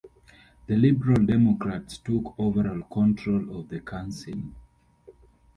The 0.65 0.75
Liberal 0.75 1.27
Democrats 1.27 1.99
took 1.99 2.33
overall 2.39 2.81
control 2.91 3.59
of 3.59 3.69
the 3.69 3.81
council. 3.81 4.33